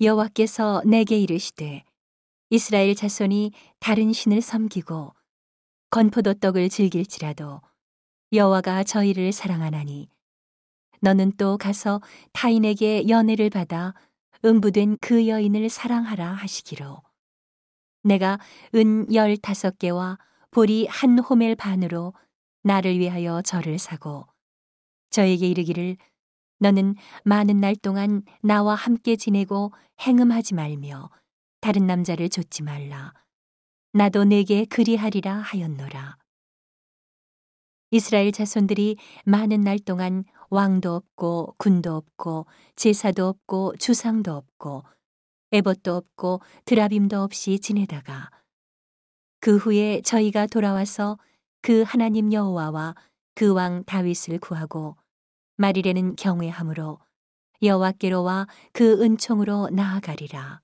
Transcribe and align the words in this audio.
여호와께서 0.00 0.82
내게 0.86 1.18
이르시되 1.18 1.84
이스라엘 2.48 2.94
자손이 2.94 3.52
다른 3.80 4.12
신을 4.12 4.40
섬기고 4.40 5.12
건포도 5.90 6.34
떡을 6.34 6.70
즐길지라도 6.70 7.60
여호와가 8.32 8.82
저희를 8.84 9.32
사랑하나니 9.32 10.08
너는 11.00 11.32
또 11.36 11.58
가서 11.58 12.00
타인에게 12.32 13.08
연애를 13.08 13.50
받아 13.50 13.94
음부된 14.42 14.96
그 15.00 15.28
여인을 15.28 15.68
사랑하라 15.68 16.32
하시기로. 16.32 17.02
내가 18.02 18.38
은 18.74 19.12
열다섯 19.12 19.78
개와 19.78 20.18
보리 20.50 20.86
한 20.86 21.18
호멜 21.18 21.56
반으로 21.56 22.14
나를 22.62 22.98
위하여 22.98 23.42
절을 23.42 23.78
사고 23.78 24.26
저에게 25.10 25.46
이르기를 25.48 25.96
너는 26.60 26.94
많은 27.24 27.58
날 27.58 27.74
동안 27.74 28.22
나와 28.42 28.74
함께 28.74 29.16
지내고 29.16 29.72
행음하지 30.00 30.54
말며 30.54 31.10
다른 31.60 31.86
남자를 31.86 32.28
좇지 32.28 32.62
말라. 32.62 33.14
나도 33.92 34.24
내게 34.24 34.66
그리하리라 34.66 35.36
하였노라. 35.36 36.16
이스라엘 37.90 38.30
자손들이 38.30 38.96
많은 39.24 39.62
날 39.62 39.78
동안 39.78 40.24
왕도 40.50 40.94
없고 40.94 41.54
군도 41.58 41.96
없고 41.96 42.46
제사도 42.76 43.26
없고 43.26 43.74
주상도 43.78 44.34
없고 44.34 44.84
에봇도 45.52 45.96
없고 45.96 46.40
드라빔도 46.66 47.20
없이 47.20 47.58
지내다가 47.58 48.30
그 49.40 49.56
후에 49.56 50.02
저희가 50.02 50.46
돌아와서 50.46 51.18
그 51.62 51.82
하나님 51.86 52.32
여호와와 52.32 52.94
그 53.34 53.54
왕 53.54 53.82
다윗을 53.84 54.38
구하고 54.38 54.96
말이라는 55.60 56.16
경외함으로 56.16 56.98
여호와께로와 57.62 58.46
그 58.72 59.02
은총으로 59.02 59.68
나아가리라. 59.70 60.62